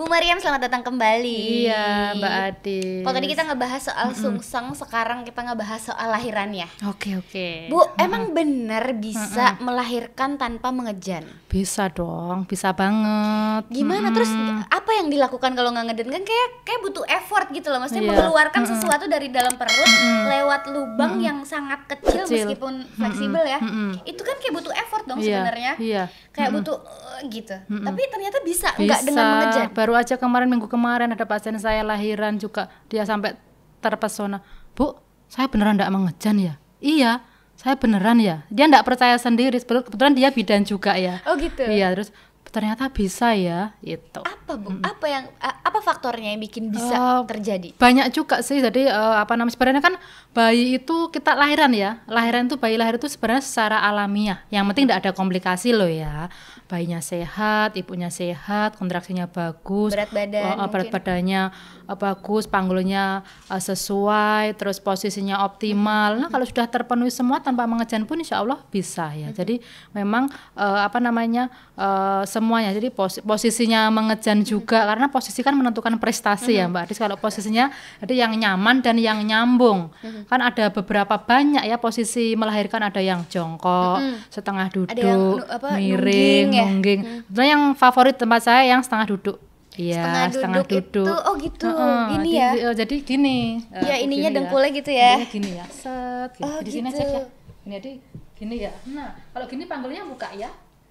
[0.00, 1.68] Bu Mariam selamat datang kembali.
[1.68, 3.04] Iya, Mbak Adi.
[3.04, 6.64] Kalau tadi kita ngebahas soal sungsang, sekarang kita ngebahas soal lahirannya.
[6.88, 7.68] Oke, oke.
[7.68, 11.28] Bu, emang bener bisa melahirkan tanpa mengejan?
[11.52, 13.68] Bisa dong, bisa banget.
[13.68, 14.32] Gimana terus
[14.72, 18.10] apa yang dilakukan kalau nggak ngeden kan kayak kayak butuh effort gitu loh, maksudnya Iya.
[18.16, 19.90] mengeluarkan sesuatu dari dalam perut
[20.32, 22.48] lewat lubang yang sangat kecil, Kecil.
[22.48, 23.60] meskipun fleksibel ya.
[24.08, 25.72] Itu kan kayak butuh effort dong Iya, sebenarnya.
[25.76, 26.02] Iya.
[26.32, 26.80] Kayak butuh
[27.26, 27.56] gitu.
[27.60, 29.06] Tapi ternyata bisa nggak Bisa.
[29.06, 29.66] dengan mengejan.
[29.72, 33.36] Baru aja kemarin minggu kemarin ada pasien saya lahiran juga dia sampai
[33.78, 34.40] terpesona.
[34.72, 36.54] Bu, saya beneran enggak mengejan ya?
[36.80, 37.20] Iya,
[37.54, 38.44] saya beneran ya.
[38.48, 39.56] Dia enggak percaya sendiri.
[39.56, 41.20] Sebetulnya- Kebetulan dia bidan juga ya.
[41.26, 41.64] Oh gitu.
[41.64, 42.08] Iya, terus
[42.50, 44.20] ternyata bisa ya, itu.
[44.20, 44.74] apa bu?
[44.78, 47.68] Apa yang apa faktornya yang bikin bisa Eh, terjadi?
[47.74, 48.58] banyak juga sih.
[48.58, 49.94] Jadi eh, apa namanya sebenarnya kan
[50.30, 52.02] bayi itu kita lahiran ya.
[52.04, 54.42] Lahiran itu bayi lahir itu sebenarnya secara alamiah.
[54.48, 56.26] Yang penting tidak ada komplikasi loh ya.
[56.66, 60.94] Bayinya sehat ibunya sehat kontraksinya bagus Berat badan eh, berat mungkin.
[60.94, 61.42] badannya
[61.86, 63.04] eh, bagus panggulnya
[63.46, 66.14] eh, sesuai terus posisinya optimal.
[66.16, 69.30] Nah kalau sudah terpenuhi semua tanpa mengejan pun insya Allah bisa ya.
[69.30, 69.58] Jadi
[69.92, 76.00] memang eh, apa namanya eh, semuanya jadi pos- posisinya mengejan juga karena posisi kan menentukan
[76.00, 77.68] prestasi ya Mbak Adis kalau posisinya
[78.00, 79.92] jadi yang nyaman dan yang nyambung
[80.24, 85.68] kan ada beberapa banyak ya posisi melahirkan ada yang jongkok setengah duduk Ada yang apa,
[85.76, 87.12] miring nungging ya?
[87.22, 89.36] Sebenarnya yang favorit tempat saya yang setengah duduk
[89.70, 91.68] Iya, Setengah duduk itu- oh gitu,
[92.10, 92.50] gini di- ya?
[92.52, 93.38] di- oh, jadi gini.
[93.70, 95.10] Eh, Ya, ininya gini dengkulnya gitu ya?
[95.14, 95.64] Ininya gini ya.
[95.70, 96.44] Set, gitu.
[96.44, 97.00] Oh, Di sini gitu.
[97.00, 97.22] aja ya.
[97.62, 97.90] Ini jadi
[98.34, 98.72] gini ya.
[98.88, 100.50] Nah, kalau gini panggulnya buka ya.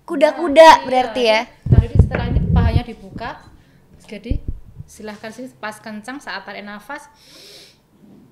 [0.09, 3.29] Kuda-kuda Iya, berarti ya Nah, jadi setelah ini pahanya dibuka.
[4.03, 4.41] Jadi
[4.83, 7.05] silahkan sih pas kencang saat tarik nafas.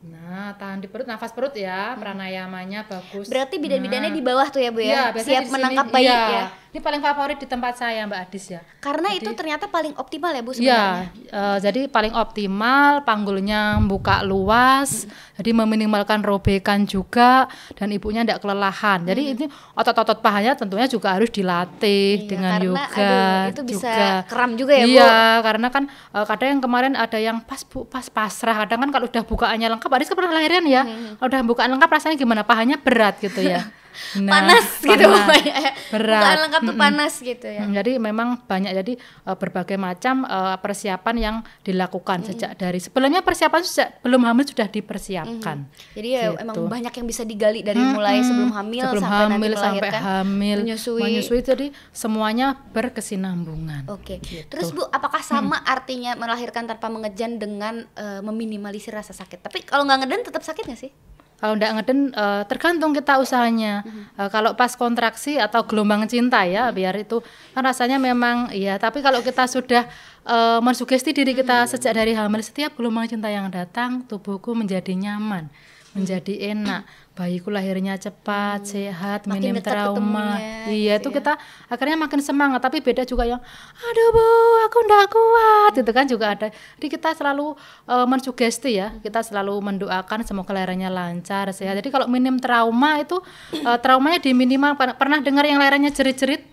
[0.02, 3.28] Nah, tahan di perut, nafas perut ya, pranayamanya bagus.
[3.28, 4.16] berarti bidan-bidannya Nah.
[4.16, 6.18] di bawah tuh ya bu ya Iya, biasanya siap menangkap bayi Iya.
[6.18, 8.62] ya Ini paling favorit di tempat saya Mbak Adis ya.
[8.78, 14.22] karena itu ternyata paling optimal ya bu sebenarnya Iya, eh, jadi paling optimal panggulnya buka
[14.22, 19.00] luas, jadi meminimalkan robekan juga dan ibunya tidak kelelahan.
[19.02, 23.88] Jadi ini otot-otot pahanya tentunya juga harus dilatih Iya, dengan karena, yoga aduh, itu bisa
[23.88, 24.08] juga.
[24.28, 24.92] kram juga ya, Bu?
[24.94, 28.56] Iya, karena kan eh, kadang yang kemarin ada yang pas bu, pas pasrah.
[28.64, 30.84] Kadang kan kalau udah bukaannya lengkap, Aris kan pernah lahiran ya.
[31.18, 32.42] Kalau udah bukaan lengkap rasanya gimana?
[32.44, 33.66] Pahanya berat gitu ya.
[34.18, 35.28] Nah, panas gitu panas,
[35.94, 36.18] berat.
[36.18, 40.58] bukaan lengkap tuh panas gitu ya Mm, Jadi memang banyak jadi eh, berbagai macam eh,
[40.58, 45.58] persiapan yang dilakukan sejak dari sebelumnya persiapan sejak belum hamil sudah dipersiapkan.
[45.92, 46.42] jadi ya Gitu.
[46.42, 50.02] emang banyak yang bisa digali dari mulai sebelum hamil Sebelum sampai nanti hamil sampai melahirkan
[50.04, 51.40] hamil menyusui.
[51.40, 53.88] jadi semuanya berkesinambungan.
[53.90, 54.46] Oke, Gitu.
[54.48, 59.40] terus Bu, apakah sama artinya melahirkan tanpa mengejan dengan eh, meminimalisir rasa sakit?
[59.40, 60.92] Tapi kalau nggak ngeden tetap sakit nggak sih?
[61.38, 63.86] Kalau nggak ngeden eh, tergantung kita usahanya.
[63.86, 64.18] Mm-hmm.
[64.26, 67.22] Eh, kalau pas kontraksi atau gelombang cinta ya biar itu
[67.54, 68.82] kan rasanya memang iya.
[68.82, 69.86] Tapi kalau kita sudah
[70.26, 71.74] eh, mensugesti diri kita Mm-hmm.
[71.78, 75.50] sejak dari hamil setiap gelombang cinta yang datang tubuhku menjadi nyaman,
[75.94, 76.86] menjadi enak.
[77.18, 79.30] Bayiku lahirnya cepat, sehat, Mm.
[79.34, 80.38] Makin minim trauma.
[80.38, 81.34] ketemunya, Iya gitu itu kita
[81.66, 82.62] akhirnya makin semangat.
[82.62, 83.42] Tapi beda juga yang,
[83.74, 84.26] aduh bu,
[84.64, 85.72] aku ndak kuat.
[85.76, 86.48] Itu kan juga ada.
[86.48, 88.94] Jadi kita selalu eh, mensugesti ya.
[88.96, 91.74] Kita selalu mendoakan semoga lahirannya lancar, sehat.
[91.76, 93.18] Jadi kalau minim trauma itu
[93.52, 94.78] eh, traumanya diminimal.
[94.78, 96.46] Pernah- Pernah dengar yang lahirannya jerit-jerit?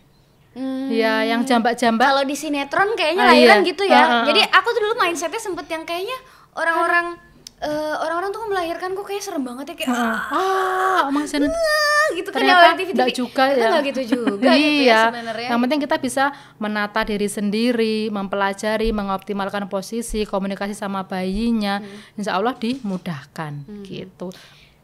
[0.52, 2.06] Hmm, Ya, yang jambak-jambak.
[2.06, 3.68] Kalau di sinetron kayaknya Ah, lahiran iya.
[3.68, 3.92] gitu ya.
[3.92, 4.24] Ah, ah, ah.
[4.24, 6.14] Jadi aku tuh dulu mindsetnya sempet yang kayaknya
[6.54, 7.18] orang-orang
[7.64, 12.44] eh, orang-orang tuh melahirkan kok kayak serem banget ya kayak Ah, maksudnya ah, gitu kan
[12.44, 13.68] ya ternyata TV enggak juga ya.
[13.72, 15.00] nggak gitu juga gitu ya iya.
[15.08, 15.48] sebenarnya.
[15.48, 16.24] Yang penting kita bisa
[16.60, 21.80] menata diri sendiri, mempelajari, mengoptimalkan posisi, komunikasi sama bayinya.
[21.80, 22.20] Hmm.
[22.20, 24.28] Insya Allah dimudahkan gitu.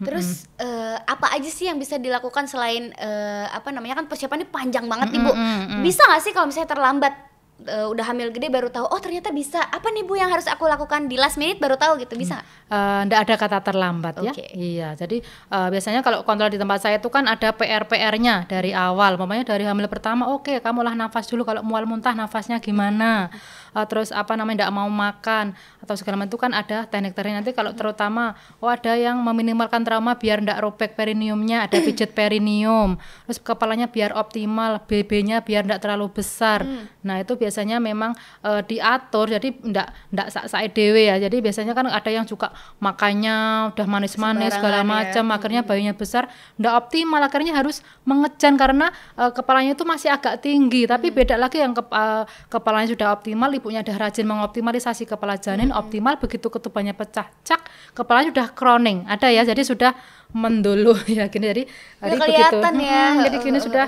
[0.01, 4.89] Terus eh, apa aja sih yang bisa dilakukan selain eh, apa namanya kan persiapannya panjang
[4.89, 5.33] banget nih bu.
[5.85, 7.30] Bisa nggak sih kalau misalnya terlambat
[7.65, 9.63] eh, udah hamil gede baru tahu oh ternyata bisa.
[9.63, 12.41] Apa nih bu yang harus aku lakukan di last minute baru tahu gitu bisa?
[12.41, 13.07] nggak?
[13.07, 14.33] Tidak ada kata terlambat ya.
[14.33, 14.47] Oke.
[14.55, 14.89] Iya.
[14.97, 19.21] Jadi eh, biasanya kalau kontrol di tempat saya itu kan ada PR-PR-nya dari awal.
[19.21, 21.45] Mamanya dari hamil pertama, oke, kamu lah nafas dulu.
[21.45, 23.29] Kalau mual muntah nafasnya gimana?
[23.71, 27.51] Eh, terus apa namanya tidak mau makan atau segala macam itu kan ada teknik-teknik nanti
[27.55, 32.99] kalau terutama oh ada yang meminimalkan trauma biar tidak robek perineumnya, ada pijet perineum.
[33.27, 36.67] Terus kepalanya biar optimal, BB-nya biar tidak terlalu besar.
[37.03, 37.50] Nah itu biasanya
[37.83, 38.15] memang
[38.47, 41.17] eh, diatur jadi tidak tidak sak dewe ya.
[41.19, 45.07] Jadi biasanya kan ada yang juga makannya udah manis-manis segala Sembarangan ya.
[45.11, 50.43] macam, akhirnya bayinya besar, tidak optimal, akhirnya harus mengejan karena eh, kepalanya itu masih agak
[50.45, 50.87] tinggi.
[50.87, 55.75] Tapi beda lagi yang kep- eh, kepalanya sudah optimal, ibunya udah rajin mengoptimalisasi kepala janin
[55.75, 57.61] optimal, begitu ketubannya pecah, cak,
[57.95, 59.93] kepalanya sudah crowning, ada ya, jadi sudah
[60.31, 61.51] mendulu ya gini.
[61.51, 61.63] Jadi,
[62.01, 63.05] jadi kelihatan ya.
[63.15, 63.87] Hmm, jadi gini sudah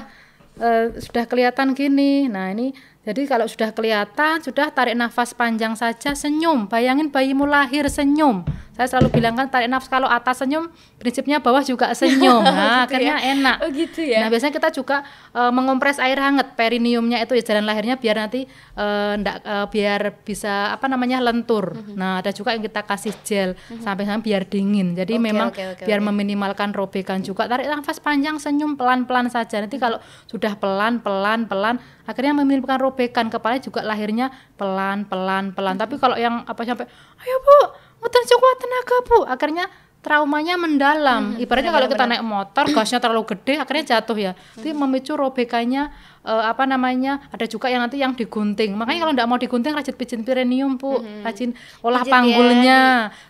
[0.58, 2.26] eh, sudah kelihatan gini.
[2.26, 6.70] Nah ini Jadi kalau sudah kelihatan, sudah tarik nafas panjang saja, senyum.
[6.70, 8.46] Bayangin bayimu lahir senyum.
[8.72, 10.64] Saya selalu bilang kan tarik nafas kalau atas senyum,
[10.96, 12.40] prinsipnya bawah juga senyum.
[12.52, 13.30] Nah, Gitu akhirnya ya?
[13.32, 13.56] enak.
[13.60, 14.18] Oh, gitu ya?
[14.18, 14.96] Nah, biasanya kita juga
[15.30, 20.00] eh, mengompres air hangat perineumnya itu ya jalan lahirnya biar nanti eh, ndak eh, biar
[20.22, 21.74] bisa apa namanya lentur.
[21.74, 21.94] Mhm.
[21.94, 24.94] Nah, ada juga yang kita kasih gel sampai sampai biar dingin.
[24.94, 26.06] Jadi Oke, memang oke, oke, biar oke.
[26.08, 27.44] meminimalkan robekan juga.
[27.44, 29.60] Tarik nafas panjang, senyum pelan-pelan saja.
[29.60, 29.82] Nanti Mhm.
[29.82, 35.76] kalau sudah pelan-pelan pelan akhirnya meminimalkan robekan kepala juga lahirnya pelan-pelan pelan.
[35.76, 36.88] Tapi kalau yang apa sampai
[37.20, 37.58] ayo Bu,
[38.02, 39.64] muter cukup tenaga Bu, akhirnya
[40.02, 41.38] traumanya mendalam.
[41.38, 44.32] Ibaratnya kalau kita naik motor gasnya terlalu gede akhirnya jatuh ya.
[44.58, 47.26] Itu memicu robekannya eh, apa namanya?
[47.30, 48.74] Ada juga yang nanti yang digunting.
[48.74, 51.02] Makanya kalau nggak mau digunting rajin pijit perineum, Bu.
[51.22, 52.80] Rajin olah Pijit ya, panggulnya,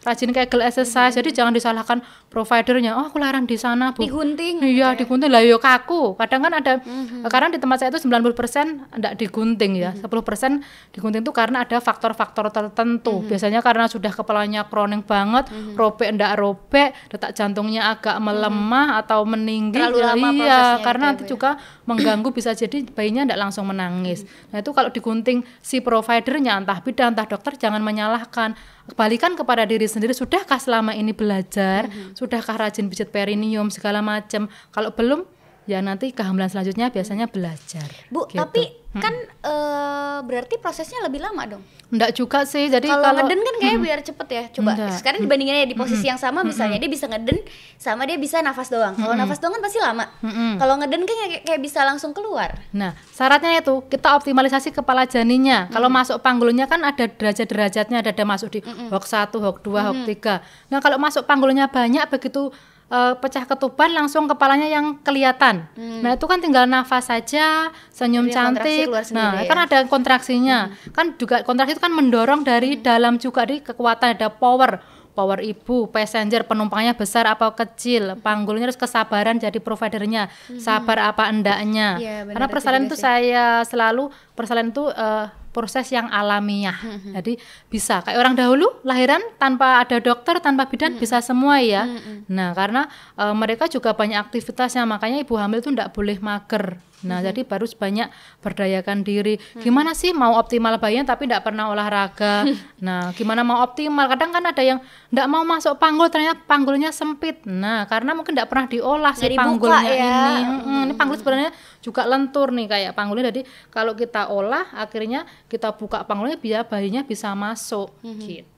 [0.03, 1.13] rajin kegel exercise.
[1.13, 1.99] Jadi jangan disalahkan
[2.29, 2.97] providernya.
[2.97, 4.03] Oh, aku lahiran di sana, Bu.
[4.03, 4.61] Digunting.
[4.63, 6.17] Iya, digunting lah yo kaku.
[6.17, 7.29] Kadang kan ada Mhm.
[7.29, 9.93] karena di tempat saya itu 90% enggak digunting ya.
[9.93, 10.61] 10%
[10.91, 13.21] digunting itu karena ada faktor-faktor tertentu.
[13.21, 13.29] Mhm.
[13.29, 19.77] Biasanya karena sudah kepalanya kroning banget, robek enggak robek, detak jantungnya agak melemah atau meninggi.
[19.77, 21.31] Terlalu Ya, lama iya, karena gitu ya, nanti Bu, ya.
[21.31, 21.51] juga
[21.85, 24.27] mengganggu bisa jadi bayinya enggak langsung menangis.
[24.51, 28.59] Nah, itu kalau digunting si providernya entah bidan entah dokter jangan menyalahkan.
[28.99, 31.87] Balikan kepada diri sendiri, sudahkah selama ini belajar?
[31.87, 32.19] Mhm.
[32.19, 34.51] Sudahkah rajin pijat perineum segala macam?
[34.75, 35.23] Kalau belum
[35.65, 37.87] ya nanti kehamilan selanjutnya biasanya belajar.
[38.09, 38.39] Bu, Gitu.
[38.39, 38.63] tapi
[38.93, 41.63] kan eh, berarti prosesnya lebih lama dong.
[41.89, 42.69] Enggak juga sih.
[42.69, 44.45] Jadi Kalau kalau ngeden kan kayak biar cepet ya.
[44.53, 44.97] Coba Enggak.
[44.97, 47.41] sekarang dibandinginnya di posisi yang sama misalnya dia bisa ngeden
[47.77, 48.93] sama dia bisa nafas doang.
[48.93, 50.05] Kalau nafas doang kan pasti lama.
[50.21, 50.57] Mm-mm.
[50.57, 52.65] Kalau ngeden kan kayak, kayak bisa langsung keluar.
[52.73, 55.69] Nah, syaratnya itu kita optimalisasi kepala janinnya.
[55.69, 59.99] Kalau masuk panggulnya kan ada derajat-derajatnya, ada, ada masuk di hok 1, hok 2, hok
[60.05, 60.41] 3.
[60.73, 62.53] Nah, kalau masuk panggulnya banyak begitu
[62.93, 65.65] eh, pecah ketuban langsung kepalanya yang kelihatan.
[65.75, 68.87] Nah, itu kan tinggal nafas saja, senyum Jadi cantik.
[69.17, 69.49] Nah, ya?
[69.49, 70.69] kan ada kontraksinya.
[70.93, 75.93] Kan juga kontraksi itu kan mendorong dari dalam juga di kekuatan ada power power ibu,
[75.93, 82.01] passenger, penumpangnya besar apa kecil, panggulnya harus kesabaran jadi providernya, sabar apa endaknya.
[82.01, 86.75] Benar Karena persalinan itu saya selalu persalinan itu eh, proses yang alamiah.
[87.13, 87.37] Jadi
[87.69, 91.85] bisa kayak orang dahulu lahiran tanpa ada dokter, tanpa bidan bisa semua ya.
[92.33, 92.89] Nah, karena
[93.21, 96.81] eh, mereka juga banyak aktivitasnya, makanya ibu hamil itu tidak boleh mager.
[97.03, 98.09] Nah, jadi baru banyak
[98.39, 99.39] berdayakan diri.
[99.59, 102.47] Gimana sih mau optimal bayinya tapi tidak pernah olahraga.
[102.87, 104.07] nah, gimana mau optimal?
[104.11, 107.43] Kadang kan ada yang tidak mau masuk panggul ternyata panggulnya sempit.
[107.49, 110.17] Nah, karena mungkin tidak pernah diolah si dibuka panggulnya ya.
[110.39, 110.43] ini.
[110.47, 111.51] Mm-mm, ini panggul sebenarnya
[111.83, 113.35] juga lentur nih kayak panggulnya.
[113.35, 117.91] Jadi kalau kita olah akhirnya kita buka panggulnya biar bayinya bisa masuk
[118.23, 118.52] gitu.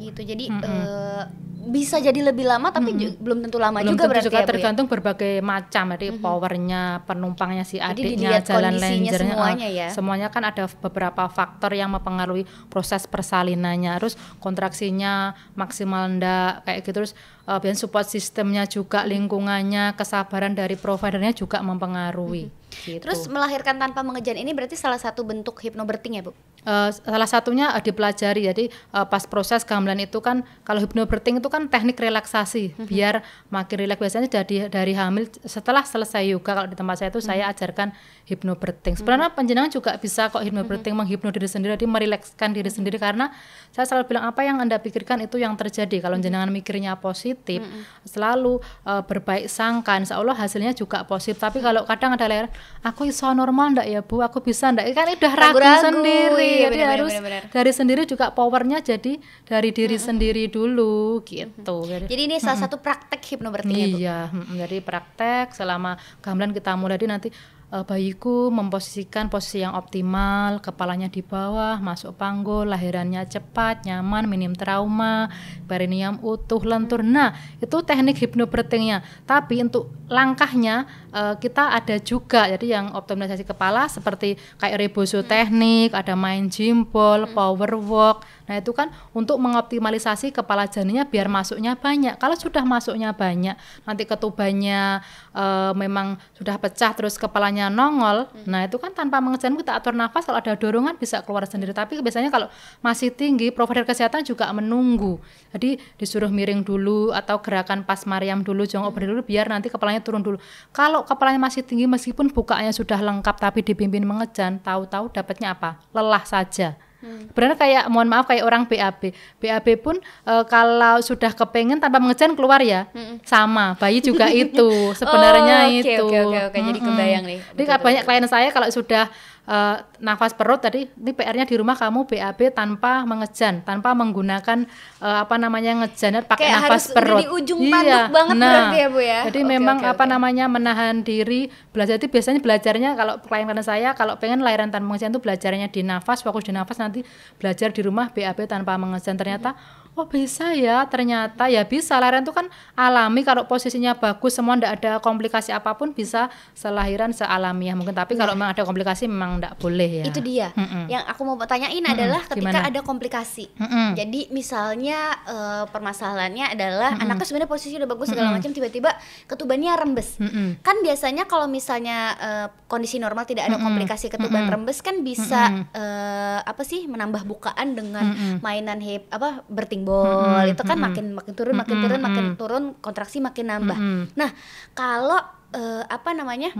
[0.00, 0.20] Gitu.
[0.22, 1.22] Jadi eh,
[1.60, 4.44] bisa jadi lebih lama tapi ju- belum tentu lama Belum juga tentu berarti juga ya,
[4.44, 4.48] ya?
[4.48, 5.84] tergantung berbagai macam.
[5.92, 9.88] Jadi powernya penumpangnya si Jadi adiknya jalan kondisinya lenjernya semuanya eh, ya.
[9.92, 13.98] semuanya kan ada beberapa faktor yang mempengaruhi proses persalinannya.
[14.00, 17.02] Terus kontraksinya maksimal ndak kayak gitu.
[17.02, 17.12] Terus
[17.44, 23.02] biasanya support sistemnya juga lingkungannya kesabaran dari providernya juga mempengaruhi gitu.
[23.02, 26.32] Terus melahirkan tanpa mengejan ini berarti salah satu bentuk hypnobirthing ya, Bu?
[26.60, 28.44] Eh, salah satunya eh, dipelajari.
[28.44, 32.76] Jadi eh, pas proses kehamilan itu kan kalau hypnobirthing itu kan teknik relaksasi.
[32.84, 34.00] Biar makin rileks.
[34.00, 37.96] Biasanya dari dari hamil setelah selesai yoga kalau di tempat saya itu saya ajarkan
[38.28, 39.00] hypnobirthing.
[39.00, 43.00] Sebenarnya penjenengan juga bisa kok hypnobirthing menghipno diri sendiri jadi merilekskan diri sendiri.
[43.00, 43.32] Karena
[43.72, 46.04] saya selalu bilang apa yang anda pikirkan itu yang terjadi?
[46.04, 47.64] Kalau jenengan mikirnya positif
[48.04, 49.96] selalu eh, berbaik sangka.
[49.96, 51.40] Insya Allah hasilnya juga positif.
[51.40, 54.20] Tapi kalau kadang ada lahiran aku iso normal ndak ya bu?
[54.20, 54.90] Aku bisa ndak?
[54.92, 56.40] Kan udah ragu Ragu-ragu, sendiri.
[56.40, 57.42] Iya, jadi benar-benar, harus benar-benar.
[57.50, 59.12] dari sendiri juga powernya jadi
[59.44, 61.76] dari diri sendiri dulu gitu.
[61.84, 63.98] Jadi, Jadi ini salah satu praktek hypnobirthing ya, Bu?
[63.98, 67.28] iya mm, jadi praktek selama kehamilan kita mulai nanti
[67.70, 74.52] eh, bayiku memposisikan posisi yang optimal kepalanya di bawah masuk panggul lahirannya cepat nyaman minim
[74.52, 75.30] trauma
[75.70, 77.06] perineum utuh lentur.
[77.06, 83.86] Nah itu teknik hypnobirthingnya tapi untuk langkahnya eh, kita ada juga jadi yang optimalisasi kepala
[83.86, 90.66] seperti kayak rebozo teknik ada main jimbol power walk nah itu kan untuk mengoptimalisasi kepala
[90.66, 92.18] janinnya biar masuknya banyak.
[92.18, 93.54] Kalau sudah masuknya banyak
[93.86, 94.98] nanti ketubannya
[95.30, 100.26] eh, memang sudah pecah terus kepalanya nongol nah itu kan tanpa mengejan kita atur nafas.
[100.26, 101.70] Kalau ada dorongan bisa keluar sendiri.
[101.70, 102.50] Tapi biasanya kalau
[102.82, 105.22] masih tinggi provider kesehatan juga menunggu.
[105.54, 110.02] Jadi disuruh miring dulu atau gerakan pas Mariam dulu jongkok berdiri dulu biar nanti kepalanya
[110.02, 110.42] turun dulu.
[110.74, 115.78] Kalau kepalanya masih tinggi meskipun bukaannya sudah lengkap tapi dipimpin mengejan tahu-tahu dapatnya apa?
[115.94, 119.10] Lelah saja Sebenarnya kayak mohon maaf kayak orang BAB.
[119.40, 122.86] BAB pun eh, kalau sudah kepengen tanpa mengejan keluar ya.
[123.24, 126.04] Sama, bayi juga itu sebenarnya Oh, oke, itu.
[126.04, 126.58] oke, oke, oke.
[126.60, 126.88] Jadi Mm-mm.
[126.92, 127.38] kebayang nih.
[127.50, 129.08] Jadi Betul, banyak klien saya kalau sudah
[129.50, 134.64] uh, nafas perut tadi ini PR-nya di rumah kamu BAB tanpa mengejan, tanpa menggunakan
[135.02, 137.18] uh, apa namanya ngejan pakai Kayak nafas harus perut.
[137.18, 139.20] udah di ujung tanduk banget nah, berarti ya, Bu, ya?
[139.26, 140.12] Jadi Oke, memang oke, apa oke.
[140.14, 145.10] namanya menahan diri belajar itu biasanya belajarnya kalau klien-klien saya kalau pengen lahiran tanpa mengejan
[145.10, 147.02] itu belajarnya di nafas, fokus di nafas nanti
[147.36, 149.58] belajar di rumah BAB tanpa mengejan ternyata
[149.98, 152.46] oh bisa ya ternyata ya bisa lahiran itu kan
[152.78, 158.14] alami kalau posisinya bagus semua ndak ada komplikasi apa pun bisa selahiran sealamiah mungkin tapi
[158.14, 160.54] kalau memang ada komplikasi memang ndak boleh ya Itu dia.
[160.54, 160.86] Mm-mm.
[160.86, 162.70] Yang aku mau tanyain adalah ketika gimana?
[162.70, 163.50] ada komplikasi.
[163.58, 163.98] Mm-mm.
[163.98, 168.94] Jadi misalnya eh, permasalahannya adalah anaknya sebenarnya posisi udah bagus segala macam tiba-tiba
[169.26, 170.22] ketubannya rembes.
[170.22, 170.62] Mm-mm.
[170.62, 176.38] Kan biasanya kalau misalnya eh, kondisi normal tidak ada komplikasi ketuban rembes kan bisa eh,
[176.40, 179.42] apa sih menambah bukaan dengan mainan hip apa
[179.84, 180.44] bertingbol.
[180.52, 183.78] Itu kan makin makin turun makin turun makin turun kontraksi makin nambah.
[184.16, 184.30] Nah,
[184.76, 186.54] kalau eh, apa namanya?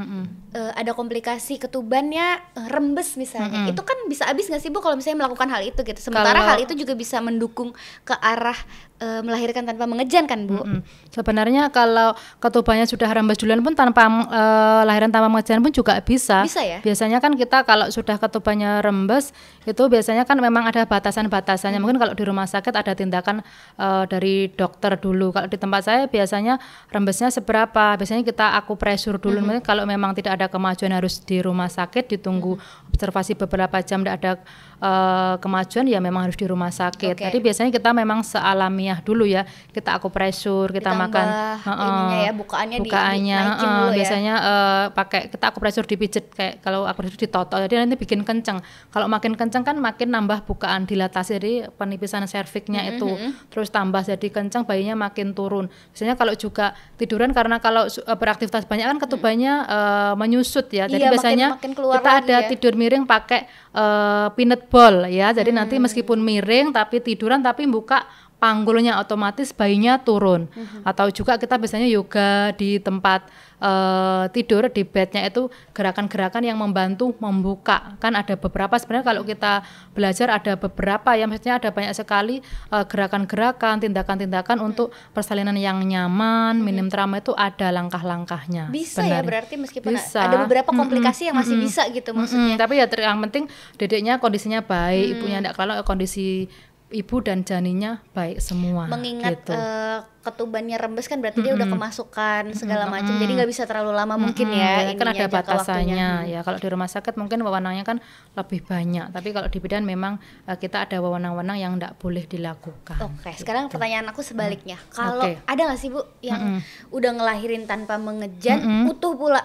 [0.51, 3.71] eh, ada komplikasi ketubannya eh, rembes misalnya.
[3.71, 6.01] Itu kan bisa habis nggak sih Bu kalau misalnya melakukan hal itu gitu.
[6.03, 7.71] Sementara Kalau- hal itu juga bisa mendukung
[8.03, 8.57] ke arah
[8.99, 10.61] eh, melahirkan tanpa mengejan kan, Bu?
[10.61, 10.81] Mm.
[11.15, 16.43] Sebenarnya kalau ketubannya sudah rembes duluan pun tanpa eh, lahiran tanpa mengejan pun juga bisa.
[16.43, 16.83] Bisa ya?
[16.83, 19.31] Biasanya kan kita kalau sudah ketubannya rembes
[19.69, 21.79] itu biasanya kan memang ada batasan-batasannya.
[21.79, 23.47] Mungkin kalau di rumah sakit ada tindakan
[23.79, 25.31] eh, dari dokter dulu.
[25.31, 26.59] Kalau di tempat saya biasanya
[26.91, 27.95] rembesnya seberapa?
[27.95, 29.45] Biasanya kita aku pressure dulu.
[29.45, 32.57] Mungkin kalau memang tidak ada kemajuan harus di rumah sakit ditunggu
[32.89, 34.33] observasi beberapa jam tidak ada
[34.81, 37.13] eh, kemajuan ya memang harus di rumah sakit.
[37.13, 37.25] Oke.
[37.27, 39.45] Jadi biasanya kita memang sealamiah dulu ya.
[39.69, 41.27] Kita aku pressure, kita Ditambah makan
[41.63, 43.95] ininya ya, bukaannya di- bukaannya, dinaikin heeh, dulu ya.
[43.95, 48.23] biasanya eh, pakai kita aku pressure dipijet kayak kalau aku pressure ditoto jadi nanti bikin
[48.23, 48.59] kenceng.
[48.89, 53.09] Kalau makin kenceng kan makin nambah bukaan dilatasi jadi penipisan serviknya itu
[53.49, 55.69] terus tambah jadi kenceng bayinya makin turun.
[55.93, 60.87] Biasanya kalau juga tiduran karena kalau eh, beraktivitas banyak kan ketubannya eh, menyusut ya.
[60.87, 62.49] Jadi Iya, makin- biasanya makin keluar kita ada ya.
[62.49, 65.35] tidur miring pakai eh, peanut ball ya.
[65.35, 65.91] Jadi nanti Hmm.
[65.91, 68.07] meskipun miring tapi tiduran tapi buka
[68.41, 70.49] panggulnya otomatis bayinya turun.
[70.51, 70.81] Hmm.
[70.83, 73.29] Atau juga kita biasanya yoga di tempat
[73.61, 78.01] eh, tidur di bednya itu gerakan-gerakan yang membantu membuka.
[78.01, 79.61] Kan ada beberapa sebenarnya kalau kita
[79.93, 82.41] belajar ada beberapa ya maksudnya ada banyak sekali
[82.73, 88.73] eh, gerakan-gerakan, tindakan-tindakan untuk persalinan yang nyaman, minim trauma itu ada langkah-langkahnya.
[88.73, 89.29] Bisa ya sebenarnya.
[89.29, 90.25] berarti meskipun Bisa.
[90.25, 91.69] ada beberapa komplikasi yang masih mm-mm.
[91.69, 92.57] bisa gitu maksudnya.
[92.57, 93.45] tapi ya yang penting
[93.77, 95.13] dedeknya kondisinya baik, Hmm.
[95.21, 96.49] ibunya enggak kalau kondisi
[96.91, 98.91] ibu dan janinnya baik semua.
[98.91, 99.55] Mengingat gitu.
[99.55, 103.15] eh, ketubannya rembes kan berarti dia udah kemasukan segala macam.
[103.17, 104.91] Jadi nggak bisa terlalu lama mungkin ya.
[104.91, 106.11] Mm, kan ada batasannya waktunya.
[106.27, 108.03] ya kalau di rumah sakit mungkin wewenangnya kan
[108.35, 110.19] lebih banyak tapi kalau di bidan memang
[110.51, 114.77] eh, kita ada wewenang-wewenang yang tidak boleh dilakukan Oke, sekarang pertanyaan aku sebaliknya.
[114.91, 115.41] Kalau Oke.
[115.47, 116.59] ada nggak sih Bu yang
[116.91, 119.41] udah ngelahirin tanpa mengejan, utuh pula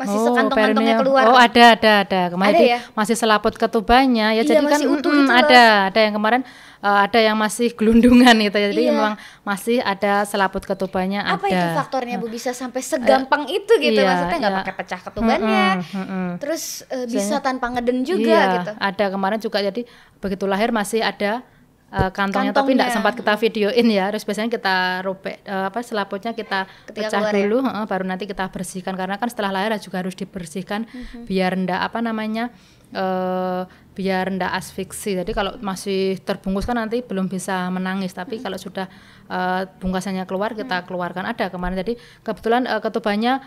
[0.00, 1.24] masih Oh, sekantong-kantongnya keluar?
[1.28, 2.20] Oh, ada, ada, ada.
[2.32, 2.80] Kemarin Ada ya?
[2.96, 4.40] masih selaput ketubannya ya.
[4.40, 5.36] Iya, jadi kan utuh mm, loh.
[5.36, 6.40] ada, ada yang kemarin
[6.80, 8.68] eh, ada yang masih gelundungan gitu ya.
[8.72, 8.92] Jadi Iya.
[8.92, 11.52] memang masih ada selaput ketubannya Apa ada.
[11.52, 14.00] itu faktornya Bu bisa sampai segampang itu gitu?
[14.00, 14.60] iya, Maksudnya nggak iya.
[14.64, 16.26] pakai pecah ketubannya, Mm-mm, mm-mm.
[16.40, 18.72] terus eh, bisa tanpa ngeden juga iya, gitu.
[18.74, 19.82] ada kemarin juga jadi
[20.16, 21.44] begitu lahir masih ada
[21.90, 22.72] eh, kantongnya, tapi Kantongnya.
[22.72, 24.04] tidak sempat kita videoin ya.
[24.10, 27.40] Terus biasanya kita robek eh, apa selaputnya kita Ketika pecah keluar ya?
[27.42, 31.26] dulu, heeh, baru nanti kita bersihkan karena kan setelah lahir juga harus dibersihkan Mhm.
[31.26, 32.50] biar ndak apa namanya
[32.90, 35.12] eh biar ndak asfiksi.
[35.14, 38.10] Jadi kalau masih terbungkus kan nanti belum bisa menangis.
[38.10, 38.42] Tapi Mhm.
[38.42, 38.86] kalau sudah
[39.26, 41.78] eh, bungkasannya keluar kita keluarkan ada kemarin.
[41.78, 43.38] Jadi kebetulan eh, ketubannya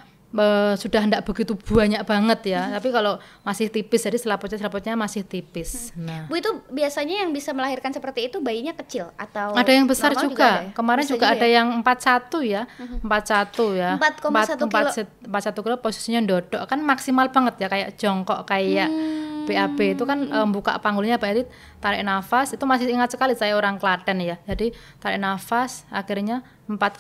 [0.76, 2.62] sudah ndak begitu banyak banget ya.
[2.66, 2.74] Mhm.
[2.76, 5.94] Tapi kalau masih tipis, jadi selaputnya selaputnya masih tipis.
[5.94, 6.02] Mhm.
[6.02, 10.12] Nah, Bu itu biasanya yang bisa melahirkan seperti itu bayinya kecil atau ada yang besar
[10.16, 10.66] juga.
[10.66, 10.74] ada ya?
[10.74, 11.54] Kemarin Bisa juga ada ya?
[11.56, 12.62] Yang 41 ya.
[13.00, 13.92] 41 ya.
[13.96, 14.90] 4,1 Empat- kilo.
[14.92, 19.33] set- 41 kilo posisinya dodok kan maksimal banget ya kayak jongkok kayak Hmm.
[19.44, 21.48] BAB itu kan em, buka panggulnya Pak Edit
[21.78, 24.40] tarik nafas itu masih ingat sekali saya orang Klaten ya.
[24.44, 27.00] Jadi tarik nafas akhirnya 4,1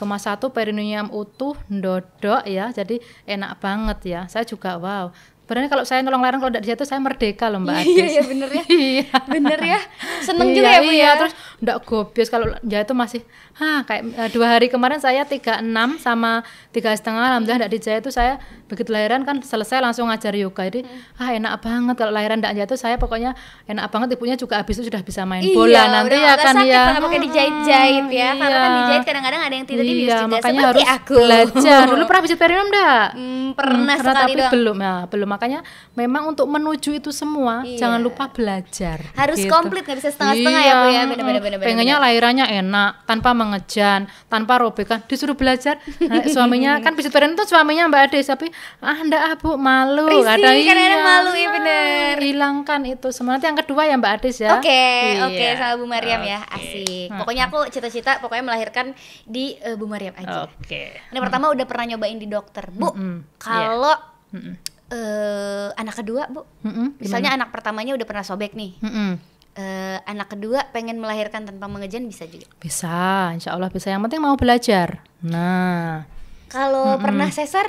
[0.50, 2.70] perineum utuh dodok ya.
[2.70, 4.22] Jadi enak banget ya.
[4.28, 5.10] Saya juga wow.
[5.44, 7.84] Sebenarnya kalau saya nolong larang kalau tidak di situ saya merdeka loh Mbak.
[7.84, 8.64] Iya, iya, bener ya.
[8.90, 9.08] Iya.
[9.28, 9.80] Bener ya.
[10.24, 11.12] Seneng Iya, juga ya Bu iya, ya.
[11.20, 13.22] terus ndak gobios kalau dia itu masih
[13.60, 15.62] ha kayak eh, dua hari kemarin saya 36
[16.00, 18.40] sama tiga setengah alhamdulillah ndak dijahit itu saya
[18.74, 21.22] begitu lahiran kan selesai langsung ngajar yoga jadi Hmm.
[21.22, 24.90] ah enak banget kalau lahiran ndak jatuh saya pokoknya enak banget ibunya juga habis itu
[24.90, 28.30] sudah bisa main Iya, bola nanti ya kan sakit ya pakai dijahit-jahit ya.
[28.34, 28.80] Karena kan iya.
[28.80, 31.16] dijahit kadang-kadang ada yang tipis iya, juga makanya harus aku.
[31.16, 34.52] belajar dulu pernah pijat perineum enggak Hmm, pernah sekali tapi doang.
[34.52, 35.60] belum ya belum makanya
[35.94, 37.78] memang untuk menuju itu semua Iya.
[37.80, 39.52] jangan lupa belajar Harus gitu.
[39.52, 40.90] komplit, nggak bisa setengah-setengah ya, Bu, ya.
[40.90, 47.12] Iya, bener-bener, pengennya lahirannya enak tanpa mengejan tanpa robekan disuruh belajar Nah, suaminya kan pijat
[47.12, 48.48] perineum itu suaminya mbak Ade tapi
[48.80, 50.06] ah enggak ah bu malu.
[50.06, 52.14] Risih, kadang kadang-kadang iya, malu, iya nah, bener.
[52.20, 53.32] hilangkan itu semua.
[53.34, 54.56] Nanti yang kedua ya mbak Adis ya.
[54.56, 55.24] Oke, Iya.
[55.26, 57.10] oke sama Bu Mariam ya, asik.
[57.10, 58.92] Pokoknya aku cita-cita pokoknya melahirkan
[59.24, 60.46] di eh, Bu Mariam aja.
[60.46, 60.84] oke.
[61.10, 62.90] Ini pertama udah pernah nyobain di dokter, Bu.
[62.90, 63.96] Mm-mm, Kalau
[64.30, 64.54] Mm-mm.
[64.90, 69.12] eh, anak kedua, Bu, Mm-mm, misalnya anak pertamanya udah pernah sobek nih, Mm-mm.
[69.54, 72.46] eh, anak kedua pengen melahirkan tanpa mengejan bisa juga.
[72.58, 73.88] bisa insya Allah bisa.
[73.88, 75.02] Yang penting mau belajar.
[75.20, 76.06] Nah.
[76.46, 77.66] Kalau pernah sesar,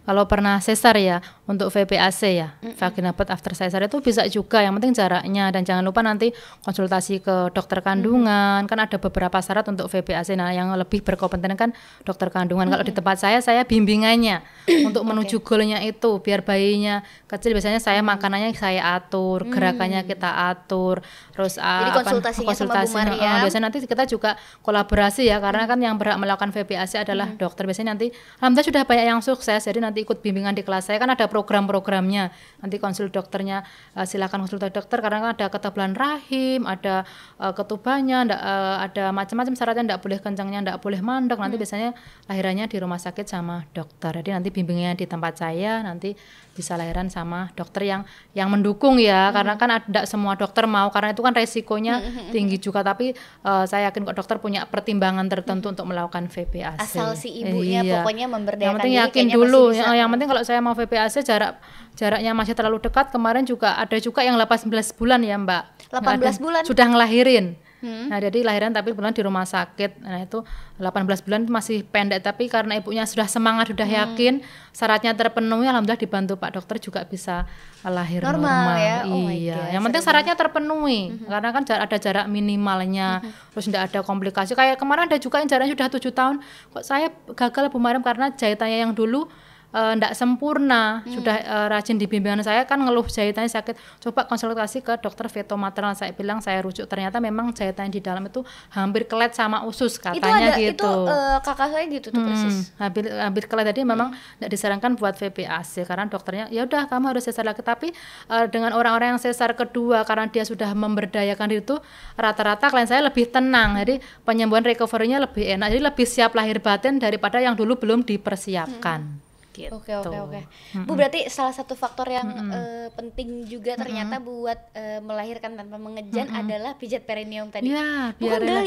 [0.00, 4.58] Kalau pernah sesar ya untuk VPAC ya, vagina birth after sesar itu bisa juga.
[4.58, 5.44] Yang penting jaraknya.
[5.52, 6.32] Dan jangan lupa nanti
[6.64, 8.64] konsultasi ke dokter kandungan.
[8.64, 10.34] Kan ada beberapa syarat untuk VPAC.
[10.34, 11.70] Nah, yang lebih berkompeten kan
[12.02, 12.66] dokter kandungan.
[12.66, 14.40] Kalau di tempat saya saya bimbingannya
[14.88, 17.52] untuk menuju goalnya itu biar bayinya kecil.
[17.54, 21.04] Biasanya saya makanannya saya atur, gerakannya kita atur.
[21.36, 23.20] Terus ah, Jadi apa- konsultasinya sama Bu Mariam.
[23.20, 25.38] eh, biasanya nanti kita juga kolaborasi ya.
[25.38, 27.68] Karena kan yang berhak melakukan VPAC adalah dokter.
[27.68, 28.08] Biasanya nanti
[28.40, 29.60] alhamdulillah sudah banyak yang sukses.
[29.60, 31.02] Jadi nanti ikut bimbingan di kelas saya.
[31.02, 32.30] Kan ada program-programnya.
[32.62, 33.66] Nanti konsul dokternya
[33.98, 35.02] eh, silakan konsultasi dokter.
[35.02, 37.02] Karena kan ada ketebalan rahim ada
[37.42, 39.84] eh, ketubannya ndak, eh, ada macam-macam syaratnya.
[39.94, 41.38] Ndak boleh kencangnya ndak boleh mandek.
[41.40, 41.90] Nanti biasanya
[42.30, 44.14] lahirannya di rumah sakit sama dokter.
[44.22, 46.14] Jadi nanti bimbingannya di tempat saya nanti
[46.50, 48.02] bisa lahiran sama dokter yang
[48.36, 49.34] yang mendukung ya.
[49.34, 50.92] Karena kan ada semua dokter mau.
[50.94, 52.86] Karena itu kan resikonya tinggi juga.
[52.86, 57.80] Tapi eh, saya yakin kok dokter punya pertimbangan tertentu untuk melakukan VPAC asal si ibunya
[57.80, 58.02] Iya.
[58.02, 61.56] pokoknya yang memberdayakan penting diri, yakin dulu ya, yang penting kalau saya mau VPAC jarak
[61.92, 63.08] jaraknya masih terlalu dekat.
[63.08, 65.62] Kemarin juga ada juga yang 18 bulan ya mbak.
[65.88, 66.00] 18
[66.36, 66.62] Ada- bulan?
[66.64, 67.56] sudah ngelahirin.
[67.80, 68.12] Hmm.
[68.12, 70.04] nah jadi lahiran tapi bulan di rumah sakit.
[70.04, 70.44] Nah itu
[70.76, 72.20] 18 bulan masih pendek.
[72.20, 73.96] Tapi karena ibunya sudah semangat sudah Hmm.
[74.04, 74.34] yakin
[74.68, 77.48] syaratnya terpenuhi alhamdulillah dibantu pak dokter juga bisa
[77.80, 78.96] lahir Normal normal, ya?
[79.08, 79.56] Oh iya.
[79.56, 81.00] God, yang penting syaratnya terpenuhi.
[81.24, 83.24] Karena kan ada jarak minimalnya
[83.56, 84.52] terus tidak ada komplikasi.
[84.52, 86.36] Kayak kemarin ada juga yang jaraknya sudah tujuh tahun.
[86.76, 88.04] Kok saya gagal Bu Mariam?
[88.04, 89.24] Karena jahitannya yang dulu
[89.70, 91.06] tidak sempurna.
[91.06, 94.02] Sudah eh, rajin di bimbingan saya kan ngeluh jahitannya sakit.
[94.02, 95.94] Coba konsultasi ke dokter veto maternal.
[95.94, 96.90] Saya bilang saya rujuk.
[96.90, 98.42] Ternyata memang jahitan di dalam itu
[98.74, 100.82] hampir kelet sama usus itu katanya ada gitu.
[100.82, 102.56] itu eh, kakak saya gitu tuh persis.
[102.74, 107.14] Hmm, hampir hampir kelar tadi memang tidak disarankan buat VPAC karena dokternya ya udah kamu
[107.14, 107.62] harus sesar lagi.
[107.62, 107.94] Tapi
[108.26, 111.78] eh, dengan orang-orang yang sesar kedua karena dia sudah memberdayakan diri itu
[112.18, 113.78] rata-rata klien saya lebih tenang.
[113.78, 115.70] Jadi penyembuhan recovery-nya lebih enak.
[115.70, 119.29] Jadi lebih siap lahir batin daripada yang dulu belum dipersiapkan
[119.66, 119.76] gitu.
[119.76, 120.40] Oke oke oke.
[120.88, 126.32] Bu berarti salah satu faktor yang eh, penting juga ternyata buat eh, melahirkan tanpa mengejan
[126.32, 127.72] adalah pijat perineum tadi.
[127.74, 128.64] Iya, Bu biar kan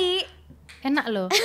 [0.81, 1.05] enak.
[1.07, 1.27] loh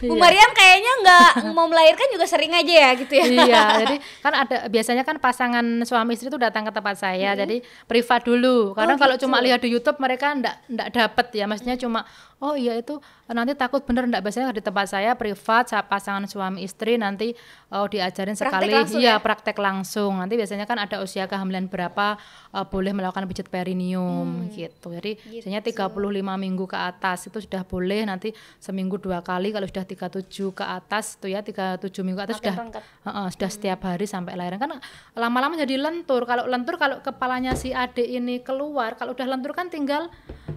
[0.00, 3.24] Bu Mariam kayaknya nggak mau melahirkan juga sering aja ya gitu ya.
[3.26, 7.60] iya, jadi kan ada biasanya kan pasangan suami istri itu datang ke tempat saya, jadi
[7.84, 8.72] privat dulu.
[8.72, 9.24] Karena Oh, kalau gitu.
[9.24, 12.02] cuma lihat di YouTube mereka ndak ndak dapet ya, maksudnya cuma
[12.40, 12.96] oh iya itu
[13.28, 17.36] nanti takut bener ndak biasanya di tempat saya privat sa- pasangan suami istri nanti
[17.70, 19.22] oh diajarin sekali iya ya?
[19.22, 20.18] praktek langsung.
[20.18, 22.16] Nanti biasanya kan ada usia kehamilan berapa
[22.50, 24.50] eh, boleh melakukan pijat perineum Hmm.
[24.50, 24.90] gitu.
[24.90, 25.92] Jadi biasanya 35
[26.36, 31.16] minggu ke atas itu sudah boleh nanti seminggu dua kali kalau sudah 37 ke atas
[31.20, 32.82] tuh ya 37 minggu ke atas Makin sudah lengkap.
[32.82, 34.70] Heeh, sudah setiap hari sampai lahiran kan
[35.14, 36.26] lama-lama jadi lentur.
[36.26, 40.08] Kalau lentur kalau kepalanya si adik ini keluar, kalau udah lentur kan tinggal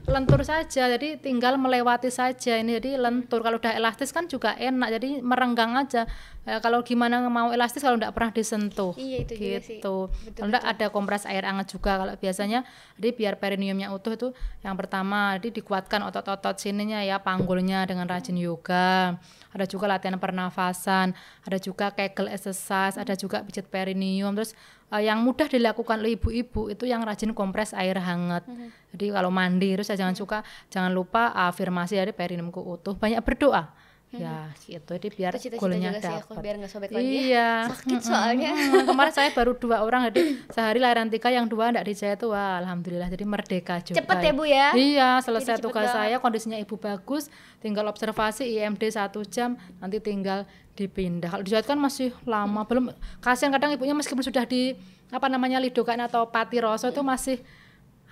[0.07, 0.89] lentur saja.
[0.91, 3.39] Jadi tinggal melewati saja ini jadi lentur.
[3.43, 4.99] Kalau udah elastis kan juga enak.
[4.99, 6.07] Jadi merenggang aja.
[6.43, 8.91] Eh, kalau gimana mau elastis kalau tidak pernah disentuh.
[8.99, 10.11] Iya, itu gitu.
[10.11, 12.67] Betul, Kalau enggak ada kompres air hangat juga kalau biasanya
[12.99, 14.27] jadi biar perineumnya utuh itu
[14.59, 19.15] yang pertama jadi dikuatkan otot-otot sininya ya panggulnya dengan rajin yoga.
[19.55, 21.15] Ada juga latihan pernafasan,
[21.47, 24.35] ada juga kegel exercise, ada juga pijat perineum.
[24.35, 24.51] Terus
[24.91, 28.43] eh, yang mudah dilakukan oleh ibu-ibu itu yang rajin kompres air hangat.
[28.43, 28.91] Mm-hmm.
[28.91, 33.82] Jadi kalau mandi terus ya jangan suka jangan lupa afirmasi dari perineumku utuh, banyak berdoa.
[34.13, 34.93] Ya, gitu.
[34.93, 35.31] Jadi biar.
[35.33, 36.37] Itu cita-cita goalnya dapat.
[36.37, 37.21] biar nggak sobek lagi ya.
[37.25, 37.51] Iya.
[37.73, 38.51] Sakit soalnya.
[38.85, 40.21] Kemarin saya baru dua orang jadi
[40.53, 44.31] sehari lahiran tiga yang dua enggak dijahit tuh wah alhamdulillah jadi merdeka juga Cepet ya,
[44.31, 44.67] Bu, ya?
[44.75, 47.31] iya selesai cepet tugas saya kondisinya ibu bagus
[47.63, 53.53] tinggal observasi IMD satu jam nanti tinggal dipindah kalau dijahit kan masih lama belum kasihan
[53.53, 54.73] kadang ibunya meskipun sudah di
[55.13, 57.37] apa namanya lidokan atau pati roso itu masih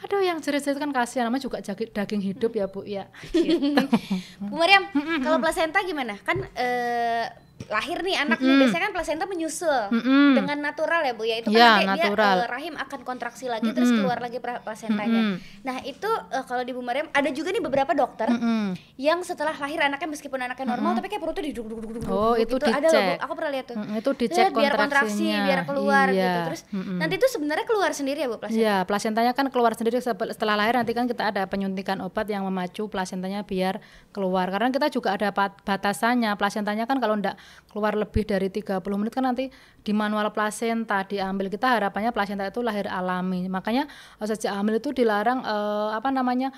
[0.01, 3.85] aduh yang jerit-jerit kan kasihan namanya juga daging hidup ya bu ya gitu.
[4.49, 4.89] Bu Mariam,
[5.21, 6.17] kalau plasenta gimana?
[6.25, 7.29] Kan eh,
[7.67, 10.33] lahir nih anak nih biasanya kan plasenta menyusul Mm-mm.
[10.33, 11.35] dengan natural ya Bu ya.
[11.37, 12.33] Itu kan nanti natural.
[12.33, 15.37] dia eh, rahim akan kontraksi lagi terus keluar lagi pra- plasentanya.
[15.61, 18.73] Nah, itu eh, kalau di Bu Mariam ada juga nih beberapa dokter Mm-mm.
[18.95, 22.33] yang setelah lahir anaknya meskipun anaknya normal tapi kayak perutnya diduk duk duk duk Oh,
[22.33, 22.65] itu gitu.
[22.65, 22.97] Ada loh, Bu.
[23.03, 23.17] dicek.
[23.19, 23.75] Aku pernah lihat tuh.
[23.75, 26.21] Mm, itu Lihat dicek biar kontraksi, biar keluar Iya.
[26.21, 26.39] gitu.
[26.47, 26.97] Terus Mm-mm.
[26.97, 28.59] nanti itu sebenarnya keluar sendiri ya Bu plasenta.
[28.59, 32.85] Iya, plasentanya kan keluar sendiri setelah lahir nanti kan kita ada penyuntikan obat yang memacu
[32.85, 33.79] plasentanya biar
[34.11, 34.47] keluar.
[34.47, 36.31] Karena kita juga ada batasannya.
[36.33, 37.35] Plasentanya kan kalau ndak
[37.71, 39.47] keluar lebih dari 30 menit kan nanti
[39.81, 41.47] di manual plasenta diambil.
[41.47, 43.47] Kita harapannya plasenta itu lahir alami.
[43.47, 43.87] Makanya
[44.19, 46.51] uh, sejak hamil itu dilarang uh, apa namanya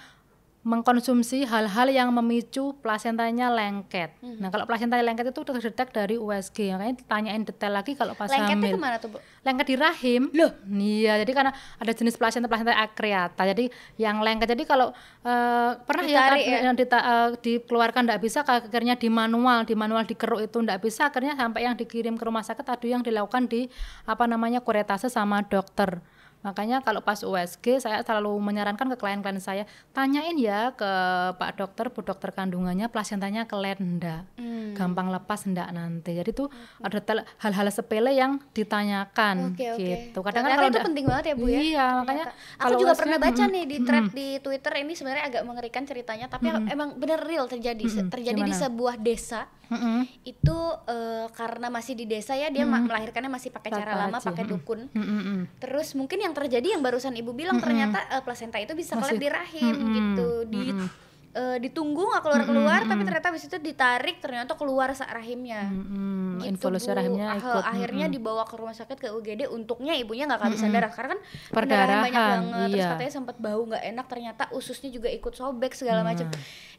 [0.64, 4.16] mengkonsumsi hal-hal yang memicu plasentanya lengket.
[4.24, 4.40] Hmm.
[4.40, 6.72] Nah, kalau plasentanya lengket itu terdetek dari USG.
[6.72, 8.76] Makanya ditanyain detail lagi kalau pas Lengketnya hamil.
[8.76, 9.20] ke mana tuh, Bu?
[9.44, 10.22] Lengket di rahim.
[10.32, 10.56] Loh?
[10.64, 13.44] Iya, jadi karena ada jenis plasenta plasenta akreata.
[13.44, 13.68] Jadi
[14.00, 14.56] yang lengket.
[14.56, 14.96] Jadi kalau
[15.28, 16.60] uh, pernah ya, Ditarik ya?
[16.64, 21.12] yang dita, uh, dikeluarkan tidak bisa akhirnya di manual, di manual dikeruk itu tidak bisa
[21.12, 23.68] akhirnya sampai yang dikirim ke rumah sakit ada yang dilakukan di
[24.08, 26.00] apa namanya kuretase sama dokter.
[26.44, 29.64] Makanya kalau pas USG saya selalu menyarankan ke klien-klien saya,
[29.96, 30.92] tanyain ya ke
[31.40, 34.28] Pak Dokter, Bu Dokter kandungannya plasentanya kelet enggak.
[34.36, 34.76] Hmm.
[34.76, 36.20] Gampang lepas enggak nanti.
[36.20, 36.52] Jadi tuh
[36.84, 37.00] okay.
[37.00, 39.88] ada hal-hal sepele yang ditanyakan okay, okay.
[40.12, 40.20] gitu.
[40.20, 41.60] Kadang kan kalau itu penting banget ya Bu ya.
[41.64, 42.26] Iya, makanya
[42.60, 44.16] aku juga USG, pernah baca nih di thread hmm.
[44.16, 46.68] di Twitter ini sebenarnya agak mengerikan ceritanya, tapi hmm.
[46.68, 47.84] emang bener real terjadi.
[47.88, 48.12] Hmm.
[48.12, 48.52] Terjadi Gimana?
[48.52, 49.48] di sebuah desa.
[49.74, 50.04] Hmm.
[50.22, 52.86] Itu uh, karena masih di desa ya dia hmm.
[52.86, 54.88] melahirkannya masih pakai cara lama, pakai dukun.
[54.94, 55.50] Hmm.
[55.58, 57.66] Terus mungkin yang terjadi yang barusan ibu bilang mm -hmm.
[57.66, 59.94] ternyata uh, plasenta itu bisa kelet di rahim mm -hmm.
[59.98, 60.88] gitu di mm -hmm.
[61.34, 62.92] Uh, ditunggu nggak keluar keluar mm -hmm.
[62.94, 66.48] tapi ternyata habis itu ditarik ternyata keluar saat rahimnya mm -hmm.
[66.48, 67.64] gitu rahimnya ikut.
[67.66, 68.24] akhirnya mm -hmm.
[68.24, 70.78] dibawa ke rumah sakit ke UGD untuknya ibunya nggak kehabisan mm -hmm.
[70.78, 71.20] darah karena kan
[71.50, 72.70] perdarahan banyak banget iya.
[72.70, 76.08] terus katanya sempat bau nggak enak ternyata ususnya juga ikut sobek segala mm.
[76.08, 76.28] macam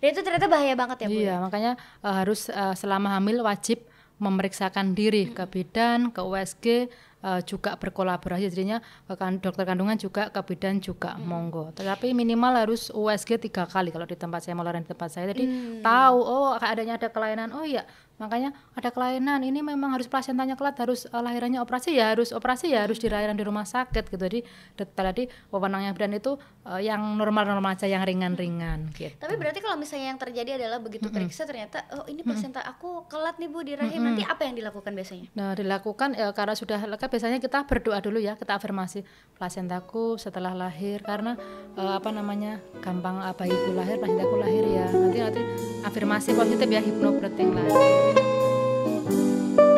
[0.01, 3.83] dan itu ternyata bahaya banget ya bu iya makanya uh, harus uh, selama hamil wajib
[4.23, 6.87] memeriksakan diri ke bidan ke USG
[7.25, 8.85] uh, juga berkolaborasi jadinya
[9.17, 11.25] kan dokter kandungan juga ke bidan juga hmm.
[11.25, 15.33] monggo tetapi minimal harus USG tiga kali kalau di tempat saya mau di tempat saya
[15.33, 15.81] jadi hmm.
[15.81, 19.43] tahu oh adanya ada kelainan oh iya makanya ada kelainan.
[19.43, 23.35] Ini memang harus plasentanya kelat harus uh, lahirannya operasi ya harus operasi ya harus dilahirkan
[23.35, 24.23] di rumah sakit gitu.
[24.23, 24.41] Jadi
[24.79, 29.15] tadi wewenangnya bidan itu uh, yang normal-normal aja yang ringan-ringan gitu.
[29.19, 31.27] Tapi berarti kalau misalnya yang terjadi adalah begitu mm -hmm.
[31.27, 32.73] periksa ternyata oh ini plasenta mm -hmm.
[32.79, 34.07] aku kelat nih bu di rahim mm -hmm.
[34.15, 35.27] nanti apa yang dilakukan biasanya?
[35.35, 39.03] Nah dilakukan ya, karena sudah lengkap biasanya kita berdoa dulu ya kita afirmasi
[39.35, 41.35] plasentaku setelah lahir karena
[41.75, 44.87] uh, apa namanya gampang uh, bayiku lahir plasentaku lahir ya.
[44.95, 45.43] Nanti nanti
[45.83, 47.67] afirmasi positif ya hipnobreathing lah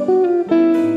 [0.06, 0.95] thank you.